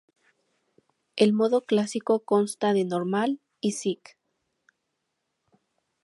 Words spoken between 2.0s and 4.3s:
consta de "Normal" y "Sick".